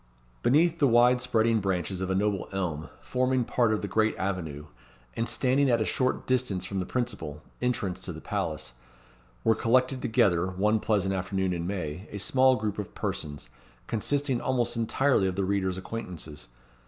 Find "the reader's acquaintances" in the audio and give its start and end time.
15.35-16.47